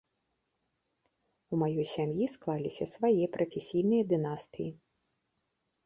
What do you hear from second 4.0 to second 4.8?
дынастыі.